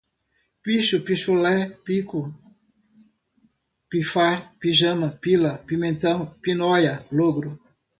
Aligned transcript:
picho, 0.63 0.97
pichulé, 1.07 1.57
pico, 1.85 2.21
pifar, 3.87 4.37
pijama, 4.59 5.09
pila, 5.21 5.51
pimentão, 5.67 6.19
pinóia, 6.41 7.05
lôgro 7.17 7.51